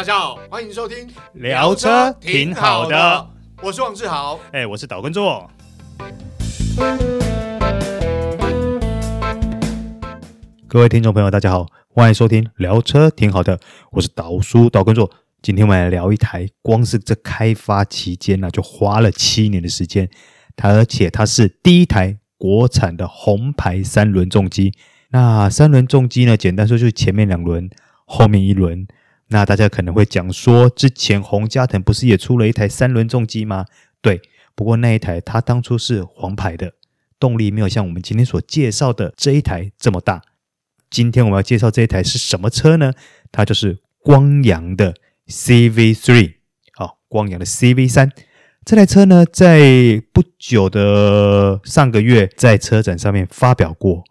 [0.00, 3.28] 大家好，欢迎收听聊车挺好的，
[3.62, 5.50] 我是王志豪，哎，我是岛根座。
[10.66, 15.10] 各位听众朋友，大家好，欢迎收听聊车挺好的，我是岛叔岛根座。
[15.42, 20.08] 今天我们来聊一台，光是这开发期间呢、啊，就花了七年的时间，
[20.56, 24.72] 它而且它是第一台国产的红牌三轮重机。
[25.10, 27.68] 那三轮重机呢，简单说就是前面两轮，
[28.06, 28.88] 后面一轮。
[29.32, 33.64] 那大家可能会讲说，之前宏佳腾不是也出了一台三轮重机吗？
[34.02, 34.20] 对，
[34.56, 36.72] 不过那一台它当初是黄牌的，
[37.20, 40.22] 动力没有像我们今天所介绍的这一台这么大。
[40.90, 42.92] 今天我们要介绍这一台是什么车呢？
[43.30, 44.96] 它就是光阳的
[45.28, 46.34] CV3，
[46.74, 48.10] 好，光阳的 CV3
[48.64, 54.02] 这台车呢，在不久的上个月在车展上面发表过，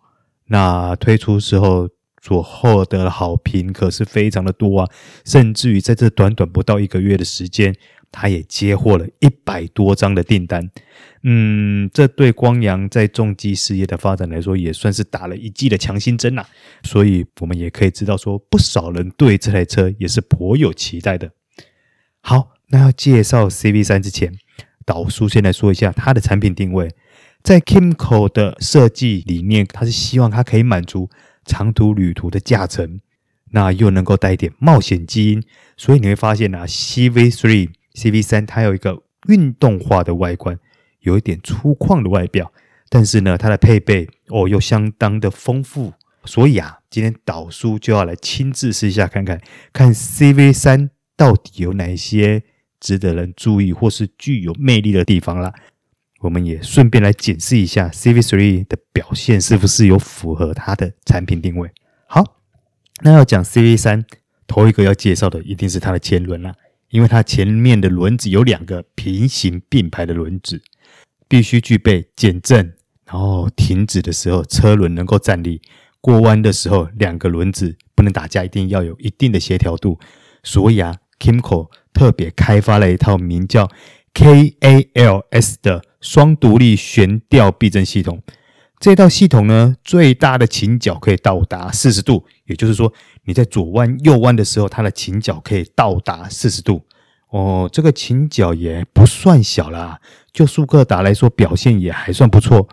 [0.45, 1.89] 那推出时候。
[2.21, 4.89] 所获得的好评可是非常的多啊，
[5.25, 7.75] 甚至于在这短短不到一个月的时间，
[8.11, 10.69] 他也接获了一百多张的订单。
[11.23, 16.45] 嗯，这对光阳在重机事业的发展来说，也算是打了一剂的强心针呐。
[16.83, 21.31] 所以，我们也可以知道说，不少人对这台车也是颇有期待的。
[22.21, 24.33] 好，那要介绍 C V 三之前，
[24.85, 26.89] 导叔先来说一下它的产品定位。
[27.41, 31.09] 在 Kimco 的设计理念，它是希望它可以满足。
[31.49, 32.99] 长途旅途的驾乘，
[33.51, 35.43] 那又能够带一点冒险基因，
[35.75, 40.59] 所以你会发现啊，CV3、CV3 它有一个运动化的外观，
[40.99, 42.53] 有一点粗犷的外表，
[42.89, 49.41] 但是呢，它的配备哦又相当的丰富，所以啊，今天导叔就要来亲自试一下看看，
[49.73, 52.43] 看 CV3 到底有哪些
[52.79, 55.51] 值得人注意或是具有魅力的地方啦。
[56.19, 61.71] 我们也顺便来检视一下 CV3 的表现是不是有符合它的产品定位。
[62.07, 62.23] 好，
[63.01, 64.03] 那要讲 CV3，
[64.45, 66.53] 头一个要介绍的一定是它的前轮啦，
[66.89, 70.61] 因为它前面的轮子有两个平行并排的轮子，
[71.27, 72.73] 必须具备减震，
[73.05, 75.61] 然后停止的时候车轮能够站立，
[76.01, 79.99] 过弯的时候两个轮子不能打架，一定要有一定的协调度。
[80.43, 83.69] 所以啊，Kimco 特别开发了一套名叫
[84.19, 85.83] KALS 的。
[86.01, 88.21] 双独立悬吊避震系统，
[88.79, 92.93] 这套系统呢，最大的倾角可以到达四十度，也就是说，
[93.25, 96.85] 你在左弯、右弯的时候，它的倾角可以到达四十度。
[97.31, 99.99] 哦，这个倾角也不算小啦，
[100.31, 102.69] 就速克达来说，表现也还算不错。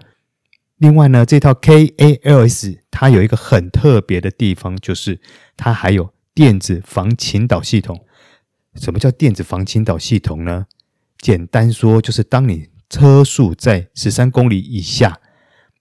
[0.76, 5.20] 另外呢，这套 KALS 它有一个很特别的地方，就是
[5.56, 8.04] 它还有电子防倾倒系统。
[8.76, 10.66] 什么叫电子防倾倒系统呢？
[11.18, 15.18] 简单说，就是当你车速在十三公里以下，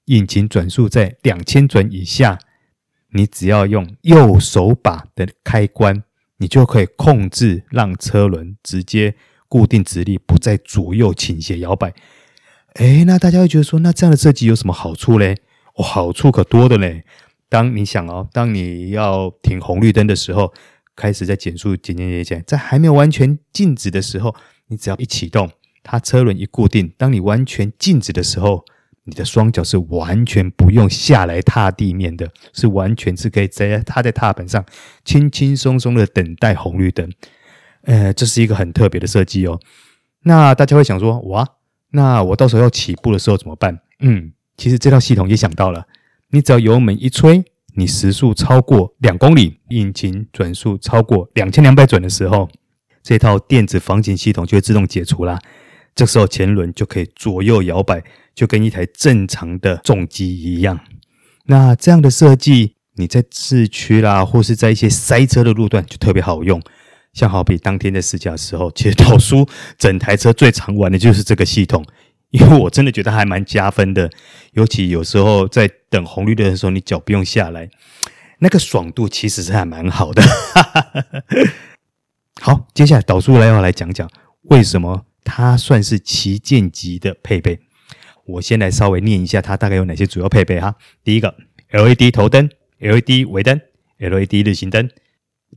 [0.06, 2.40] 引擎转速在两千转以下，
[3.10, 6.04] 你只要用右手把的开关，
[6.38, 9.16] 你就可以控制让车轮直接
[9.48, 11.94] 固定直立，不再左右倾斜摇摆。
[12.74, 15.38] 哎，那大家会觉得说，那这样的设计有什么好处嘞？
[15.76, 17.04] 哦，好处可多的嘞。
[17.48, 20.54] 当你想哦，当你要停红绿灯的时候，
[20.96, 24.36] 开始在减速减减减减，在还没有完全静止的时候，
[24.68, 25.50] 你只要一启动。
[25.84, 28.66] 它车轮一固定，当你完全静止的时候，
[29.04, 34.66] 你的双脚是完全不用下来踏地面的，是完全是可以在踏在踏板上，
[35.04, 37.08] 轻轻松松的等待红绿灯。
[37.84, 39.60] 呃，这是一个很特别的设计哦。
[40.24, 41.48] 那大家会想说，哇，
[41.92, 43.80] 那我到时候要起步的时候怎么办？
[44.00, 45.86] 嗯，其实这套系统也想到了，
[46.32, 47.44] 你只要油门一吹，
[47.76, 52.50] 你时速超过两公里，引擎转速超过两千两百转的时候，
[53.06, 55.40] 这套电子防倾系统就会自动解除啦。
[55.94, 60.80] 这时候前轮就可以左右摇摆，就跟一台正常的重机一样。
[61.46, 66.60] 那这样的设计，你在市区啦，或是在一些塞车的路段就特别好用。
[67.14, 71.86] 像好比当天在试驾的时候，其实老叔整台车最常玩的就是这个系统，
[72.32, 74.10] 因为我真的觉得还蛮加分的。
[74.54, 77.70] 尤其有时候在等红绿灯的时候，你脚不用下来，
[78.40, 80.24] 那个爽度其实是还蛮好的。
[82.42, 84.10] 好，接下来导出来要来讲讲
[84.44, 85.06] 为什么。
[85.28, 87.60] 它算是旗舰级的配备，
[88.26, 90.76] 我先来稍微念一下它大概有哪些主要配备哈。
[91.04, 91.36] 第一个
[91.72, 92.48] ，LED 头灯、
[92.78, 93.60] LED 尾灯、
[93.98, 94.88] LED 日行灯。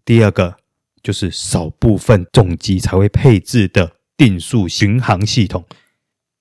[0.06, 0.56] 第二个
[1.02, 5.66] 就是少部分重机才会配置的定速巡航系统，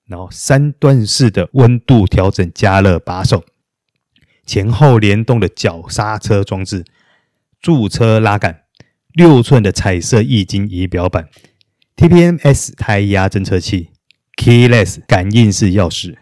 [0.05, 3.43] 然后三段式的温度调整加热把手，
[4.45, 6.85] 前后联动的脚刹车装置，
[7.59, 8.63] 驻车拉杆，
[9.17, 11.27] 六寸的彩色液晶仪表板。
[11.95, 13.89] TPMS 胎压侦测器
[14.35, 16.15] ，Keyless 感应式钥匙，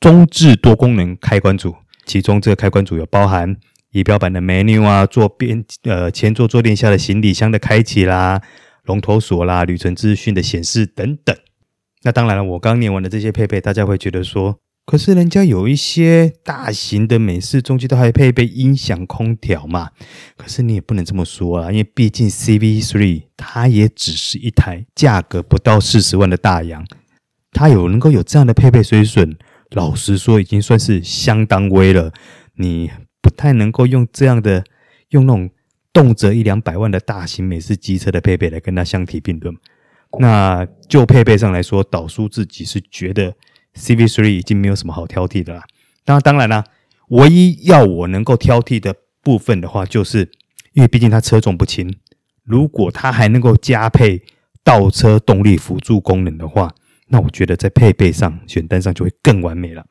[0.00, 1.74] 中置多功能开关组，
[2.06, 3.58] 其中这个开关组有包含
[3.90, 8.40] 仪表板的 menu 啊，坐边呃前座坐垫下的行李箱的开启啦，
[8.84, 11.36] 龙头锁啦，旅程资讯的显示等等。
[12.02, 19.90] 那当然了，我刚念完的这些配备，大家会觉得说，可是人家有一些大型的美式重机都还配备音响、空调嘛。
[20.36, 26.84] 可是你也不能这么说啊，因为毕竟 CV3 它也只是一台价格不到四十万的大洋，
[27.52, 29.36] 它有能够有这样的配备水准，
[29.70, 32.12] 老实说已经算是相当威了。
[32.56, 32.90] 你
[33.20, 34.64] 不太能够用这样的
[35.10, 35.48] 用那种
[35.92, 39.54] 动辄一两百万的大型美式机车的配备来跟它相提并论。
[40.18, 43.34] 那就配备上来说，导叔自己是觉得
[43.76, 45.64] CV3 已经没有什么好挑剔的啦。
[46.06, 46.64] 那当然啦，
[47.08, 50.30] 唯一要我能够挑剔的部分的话，就是
[50.72, 51.94] 因为毕竟它车重不轻，
[52.44, 54.22] 如果它还能够加配
[54.64, 56.74] 倒车动力辅助功能的话，
[57.08, 59.84] 那我觉得在配备上选单上就会更完美了。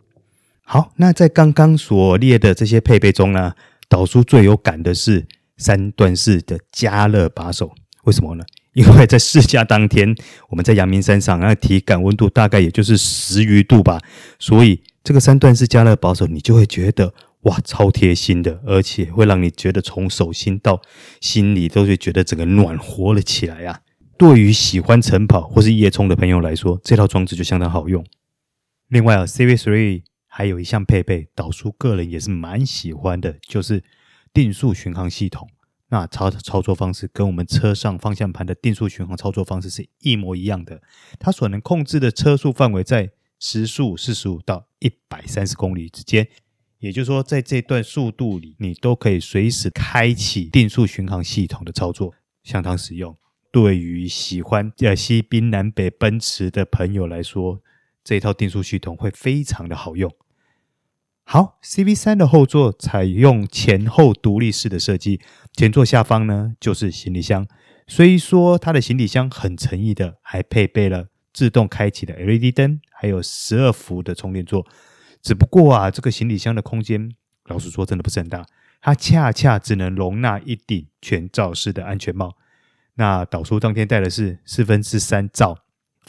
[0.63, 3.53] 好，那在刚刚所列的这些配备中呢，
[3.89, 5.27] 导叔最有感的是
[5.57, 7.73] 三段式的加热把手，
[8.03, 8.43] 为什么呢？
[8.73, 10.15] 因为在试驾当天，
[10.49, 13.99] 我们在阳明山上，那体感温度大概也就是十余度吧，
[14.39, 20.81] 所以这个三段式加热把手，你就会觉得哇，超贴心的，而且会让你觉得从手心到
[21.19, 23.81] 心里都会觉得整个暖和了起来啊。
[24.17, 28.05] 对于喜欢晨跑或是夜冲的朋友来说，这套装置就相当好用。
[28.87, 33.83] 另外啊，CV3 还有一项配备，导叔个人也是蛮喜欢的，就是
[34.31, 35.49] 定速巡航系统。
[35.91, 40.81] 那操操作方式跟我们车上方向盘的定速巡航操作方式是一模一样的。
[41.19, 46.25] 它所能控制的车速范围在时速四十五到一百三十公里之间，
[46.79, 53.17] 也就是说，在这段速度里，你都可以随时开启定速巡航系统的操作，相当实用。
[53.51, 57.61] 对于喜欢呃西滨南北奔驰的朋友来说，
[58.01, 60.09] 这套定速系统会非常的好用。
[61.33, 65.21] 好，CV3 的后座采用前后独立式的设计，
[65.53, 67.47] 前座下方呢就是行李箱。
[67.87, 74.67] 虽说它的行李箱很诚意的，还配备了自动开启的 LED 灯，还有十二伏的充电座。
[75.21, 77.09] 只不过啊，这个行李箱的空间，
[77.45, 78.45] 老实说真的不是很大，
[78.81, 82.35] 它恰恰只能容纳一顶全罩式的安全帽。
[82.95, 85.59] 那导叔当天带的是四分之三罩，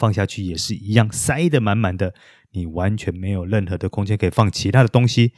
[0.03, 2.13] 放下去也是一样塞得满满的。
[2.51, 5.33] 你完全没有任何的空间可以放其他的东西。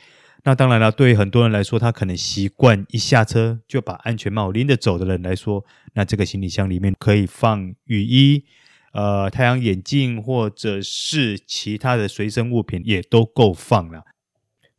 [0.45, 5.65] 那当然了，对于很多人来说，他可能习惯一下车就把安全帽拎着走的人来说，
[5.95, 8.45] 那这个行李箱里面可以放雨衣、
[8.93, 14.05] 呃太阳眼镜或者是其他的随身物品，也都够放了。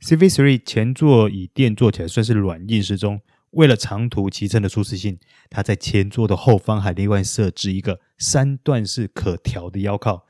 [0.01, 3.21] CV3 前座椅垫坐起来算是软硬适中，
[3.51, 5.17] 为了长途骑乘的舒适性，
[5.49, 10.25] 它在前座的后方还另外设置一个三段式可调的腰靠。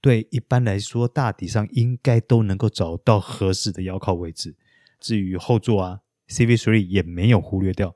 [0.00, 4.54] 对，一般来说，大体上应该都能够找到合适的腰靠位置。
[4.98, 7.94] 至于后座啊，CV3 也没有忽略掉，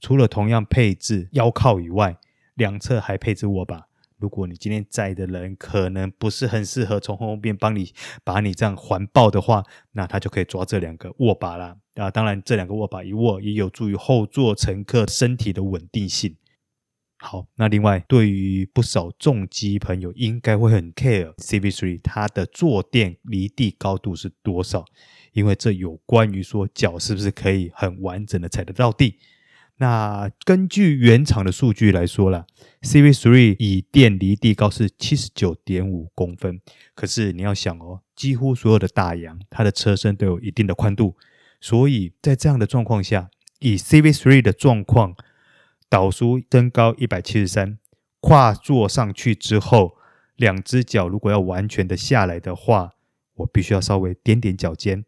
[0.00, 2.16] 除了同样配置腰靠以外，
[2.54, 3.86] 两侧还配置握把。
[4.18, 7.92] 如果你今天载的人可能不是很适合从后面帮你
[8.22, 11.76] 把你这样环抱的话，那他就可以抓这两个握把啦。
[11.96, 16.36] 啊，当然，这两个握把一握，也有助于后座乘客身体的稳定性。
[17.24, 24.84] 好，那另外对于不少重机朋友，应该会很 care CV3 它的坐垫离地高度是多少？
[25.32, 29.20] 因为这有关于说脚是不是可以很完整的踩得到地。
[29.76, 32.44] 那根据原厂的数据来说啦
[32.82, 36.60] ，CV3 椅垫离地高是七十九点五公分。
[36.96, 41.16] 可是你要想哦，几乎所有的大洋，它的车身都有一定的宽度，
[41.60, 43.30] 所以在这样的状况下，
[43.60, 45.14] 以 CV3 的状况。
[45.92, 47.76] 岛叔身高一百七十三，
[48.22, 49.98] 跨坐上去之后，
[50.36, 52.92] 两只脚如果要完全的下来的话，
[53.34, 55.04] 我必须要稍微踮踮脚尖。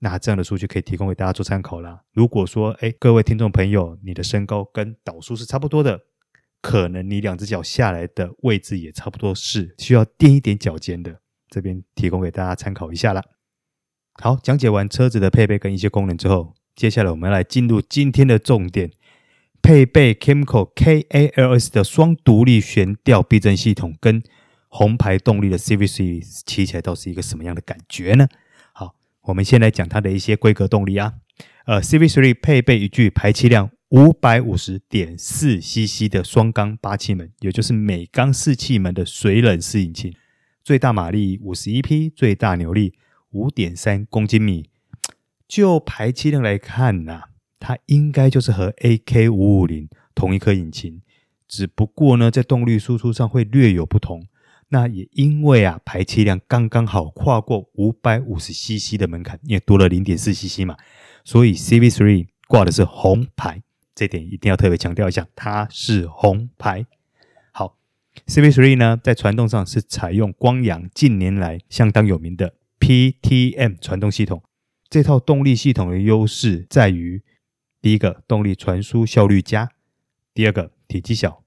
[0.00, 2.02] 那这样的数据可以提供给大家做参考啦。
[2.12, 6.00] 如果说，哎，各位听众朋友，你的身高跟导数是差不多的，
[6.60, 11.20] 可能你两只脚下来的位置也差不多是需要垫一点脚尖的。
[11.48, 13.22] 这边提供给大家参考一下啦。
[14.14, 18.90] 好，讲解完车子的配备跟一些功能之后，接下来我们来进入今天的重点。
[19.68, 24.22] 配备 KYMCO KALS 的双独立悬吊避震系统跟
[24.68, 28.26] 红牌动力的 CV3 骑起来倒是一个什么样的感觉呢？
[28.72, 28.94] 好，
[29.24, 31.16] 我们先来讲它的一些规格动力啊。
[31.66, 40.14] 呃，CV3 配备一具排气量五百五十点四 CC 的双缸八气门，也就是每缸四气门的水冷式引擎，
[40.64, 42.94] 最大马力五十一匹，最大扭力
[43.32, 44.70] 五点三公斤米。
[45.46, 47.24] 就排气量来看呐、
[47.60, 51.00] 它应该就是和 AK 五五零同一颗引擎，
[51.46, 54.26] 只不过呢，在动力输出上会略有不同。
[54.70, 60.76] 那也因为啊，排气量刚刚好跨过五百五十 CC 的门槛，也多了零点四 CC 嘛，
[61.24, 63.62] 所以 CV3 挂的是红牌，
[63.94, 66.84] 这点一定要特别强调一下，它是红牌。
[67.50, 67.78] 好
[68.26, 74.42] ，CV3 呢，在传动上是采用光阳近年来相当有名的 PTM 传动系统。
[74.90, 77.22] 这套动力系统的优势在于，
[77.80, 79.70] 第一个动力传输效率佳，
[80.34, 81.44] 第二个体积小，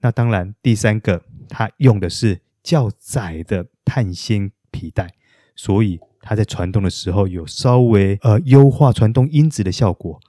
[0.00, 5.14] 那当然第三个它用的是较窄的碳纤皮带，
[5.54, 10.20] 所以它在传动的时候有稍微呃优化传动因子的效果。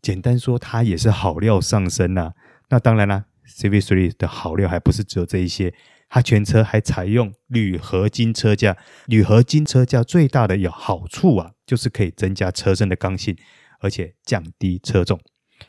[0.00, 2.32] 简单说，它也是好料上身呐、
[2.68, 5.74] 那当然啦，CV3 的好料还不是只有这一些。
[6.08, 8.76] 它全车还采用铝合金车架，
[9.06, 13.36] 铝合金车架最大的有好处啊，就是可以增加车身的刚性，
[13.80, 15.18] 而且降低车重。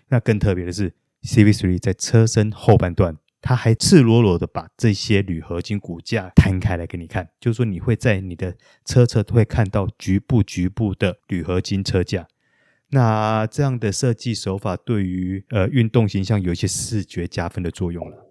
[0.10, 12.28] 那更特别的是，CV3 在车身后半段，它还赤裸裸的把这些铝合金骨架摊开来给你看，就是说你会在你的车侧会看到局部局部的铝合金车架。
[12.90, 18.26] 那这样的设计手法对于呃运动形象有一些视觉加分的作用了。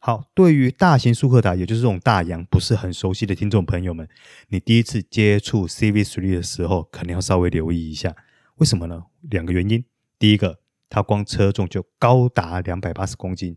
[0.00, 4.08] 好，对于大型速克达，也就是这种大洋不是很熟悉的听众朋友们，
[4.48, 8.14] 你第一次接触 CV3 的时候，可能要稍微留意一下。
[8.56, 9.04] 为什么呢？
[9.20, 9.84] 两个原因。
[10.18, 13.56] 第一个，它光车重就高达两百八十公斤，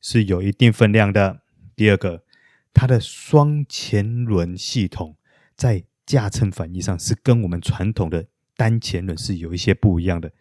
[0.00, 1.42] 是有一定分量的。
[1.74, 2.24] 第二个，
[2.72, 5.16] 它的双前轮系统
[5.56, 8.26] 在驾乘反应上是跟我们传统的
[8.56, 10.32] 单前轮是有一些不一样的。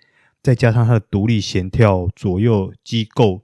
[0.42, 3.44] 再加上它的独立悬跳左右机构。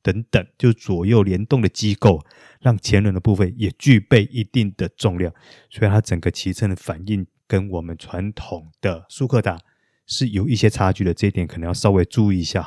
[0.00, 2.24] 等等，就左右联动的机构，
[2.60, 5.32] 让前轮的部分也具备一定的重量，
[5.70, 9.60] 所以它整个骑乘的反应跟我们传统的速克达
[10.06, 12.66] 是有一些差距的，这一点可能要稍微注意一下。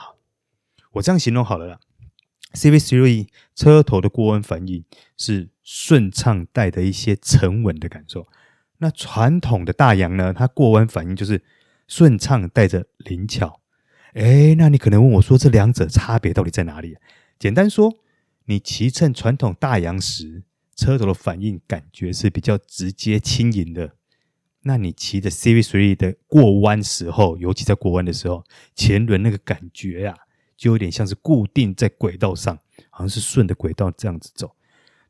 [0.94, 1.80] 我这样形容好了啦
[2.54, 4.84] ，CV3 车头的过弯反应
[5.18, 8.28] 是顺畅带的一些沉稳的感受，
[8.78, 11.44] 那传统的大洋呢，它过弯反应就是
[11.88, 13.60] 顺畅带着灵巧。
[14.14, 16.96] 哎，那你可能问我说，这两者差别到底在哪里？
[17.38, 17.94] 简单说，
[18.46, 23.96] 你骑乘传统大洋时，车头的反应感觉是比较直接轻盈的。
[24.68, 28.44] 那你骑着 CV3 的过弯时候，尤其在过弯的时候，
[28.74, 30.18] 前轮那个感觉、啊，
[30.58, 32.58] 就有点像是固定在轨道上，
[32.90, 34.56] 好像是顺着轨道这样子走。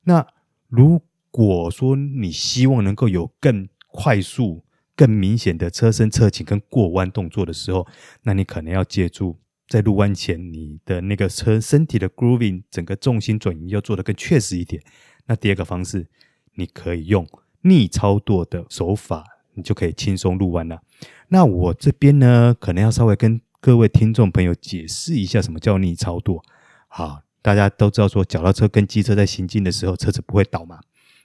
[0.03, 0.27] 那
[0.67, 7.87] 如果说你希望能够有更快速，更明显的车身侧倾跟过弯动作的时候，
[8.23, 14.83] 那你可能要借助在入弯前你的那个车身体的 grooving，整个重心转移要做得更确实一点。
[15.27, 16.07] 那第二个方式，
[16.55, 17.25] 你可以用
[17.61, 19.23] 逆操舵的手法，
[19.55, 20.81] 你就可以轻松入弯了。
[21.29, 26.43] 那我这边呢，可能要稍微跟各位听众朋友解释一下什么叫逆操舵。
[26.87, 30.79] 好，大家都知道说，脚踏车跟机车在行进的时候，车子不会倒嘛。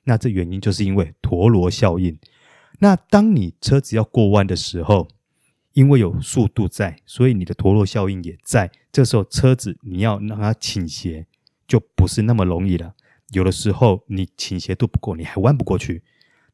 [0.04, 2.18] 那这原因就是因为陀螺效应。
[2.78, 5.08] 那当你车子要过弯的时候，
[5.74, 8.70] 因为有速度在，所以你的陀螺效应也在。
[8.90, 11.26] 这时候车子你要让它倾斜，
[11.68, 12.94] 就不是那么容易了。
[13.32, 16.02] 有的时候你倾斜度不够，你还弯不过去。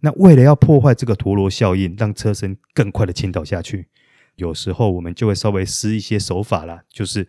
[0.00, 3.88] 那为了要破坏这个陀螺效应，让车身更快的倾倒下去，
[4.36, 7.28] 有时候我们就会稍微施一些手法了，就是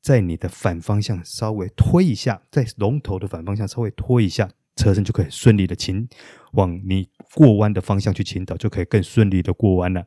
[0.00, 4.50] 在你的反方向稍微推一下，在龙头的反方向稍微推一下。
[4.74, 6.08] 车身就可以顺利的倾
[6.52, 10.06] 往你过弯的方向去倾倒，就可以更顺利的过弯了。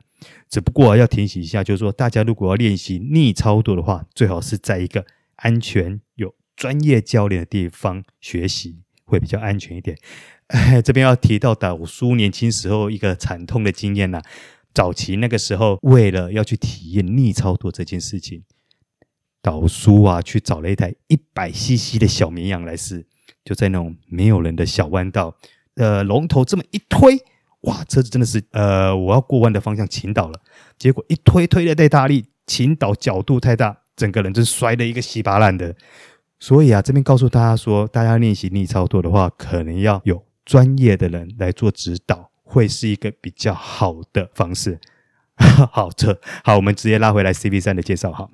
[0.50, 9.98] 只不过要提醒一下，就是说大家如果要练习逆操作的话，最好是在一个安全、有专业教练的地方学习，会比较安全一点。
[10.48, 14.22] 哎， 这边要提到导叔年轻时候一个惨痛的经验呐。
[14.74, 18.44] 早期那个时候，为了要去体验逆操舵这件事情，
[19.42, 23.08] 导叔啊去找了一台一百 CC 的小绵羊来试。
[23.46, 25.38] 就在那种没有人的小弯道，
[25.76, 27.16] 呃，龙头这么一推，
[27.62, 30.42] 哇，车子真的是，呃，我要过弯的方向倾倒了。
[30.80, 35.76] 结果一推推的太大力，倾倒角度太大，整个人真摔得一个稀巴烂的。
[36.40, 44.80] 所以啊，这边告诉大家说，大家练习逆操作的话，可能要有专业的人来做指导，会是一个比较好的方式。
[45.72, 48.30] 好，这好，我们直接拉回来 CV3 的介绍哈。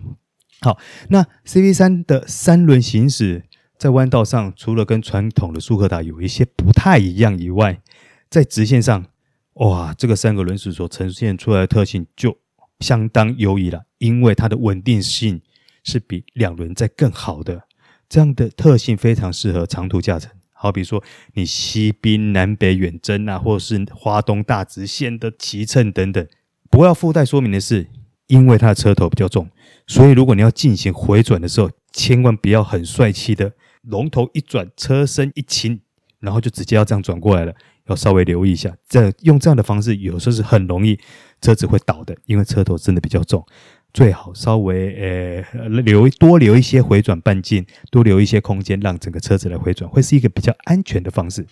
[0.61, 0.77] 好，
[1.09, 3.43] 那 CV3 的三轮行驶。
[3.77, 7.81] 在弯道上，除了跟传统的速克达有一些不太一样以外，
[8.29, 9.07] 在直线上，
[9.53, 12.37] 哇，这个三个轮子所呈现出来的特性就
[12.79, 15.41] 相当优异了，因为它的稳定性
[15.83, 17.63] 是比两轮在更好的。
[18.11, 21.01] 这样的特性非常适合长途驾乘，好比说
[21.35, 26.27] 你西滨南北远征啊，或是花东大直线的骑乘等等。
[26.69, 27.87] 不要附带说明的是，
[28.27, 29.49] 因为它的车头比较重，
[29.87, 33.53] 所以如果你要进行回转的时候，千万不要很帅气的。
[33.83, 35.79] 龙头一转，车身一倾，
[36.19, 37.53] 然后就直接要这样转过来了，
[37.87, 38.75] 要稍微留意一下。
[38.89, 40.99] 这用这样的方式，有时候是很容易
[41.41, 43.45] 车子会倒的，因为车头真的比较重。
[43.93, 51.45] 最好稍微呃留多留一些回转半径，多留一些空间，让整个车子来回转，会是一个比较安全的方式。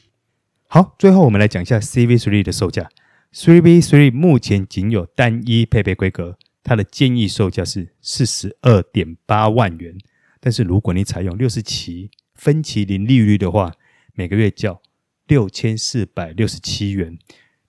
[0.68, 2.90] 好，最后我们来讲一下 CV3 的售价。
[3.34, 9.96] CV3 目前仅有单一配备规格，它的建议售价是四十二点八万元。
[10.40, 13.74] 但是如果你采用六十期分期零利率的话，
[14.14, 14.82] 每个月交
[15.28, 17.20] 六千四百六十七元。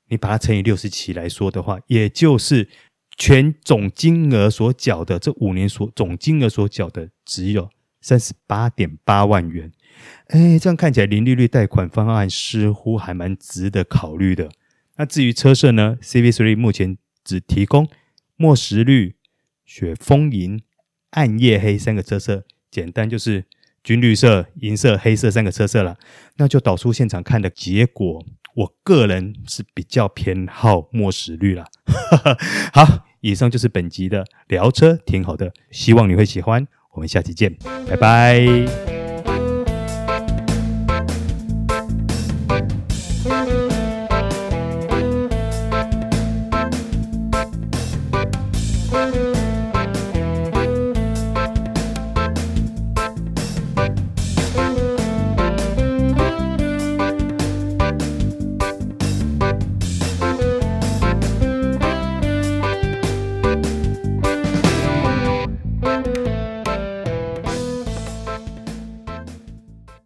[0.09, 2.69] 你把它乘以六十期来说的话，也就是
[3.21, 7.69] 全总金额所缴的这五年所总金额所缴的只有
[8.01, 9.71] 三十八点八万元。
[10.29, 14.49] 哎，这样看起来零利率贷款方案似乎还蛮值得考虑的。
[14.97, 17.87] 那至于车色呢？CV3 目前只提供
[18.37, 19.17] 墨石绿、
[19.67, 20.63] 雪风银、
[21.11, 23.45] 暗夜黑三个车色，简单就是
[23.85, 25.99] 军绿色、银色、黑色三个车色了。
[26.37, 28.25] 那就导出现场看的结果，
[28.55, 31.67] 我个人是比较偏好墨石绿了。
[32.73, 36.67] 好，以上就是本集的聊车，挺好的，希望你会喜欢。
[36.93, 37.55] 我们下期见，
[37.89, 38.90] 拜拜。